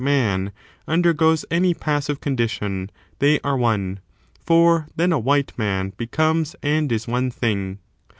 [0.03, 0.51] man—
[0.87, 3.99] undergoes any passive condition, they are one,
[4.43, 7.77] for then a white man becomes and is one thing.